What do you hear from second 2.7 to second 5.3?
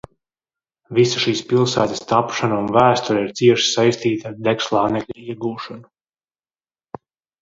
vēsture ir cieši saistīta ar degslānekļa